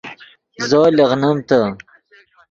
زو 0.69 0.79
لیغنیم 0.95 1.35
تے 1.47 1.59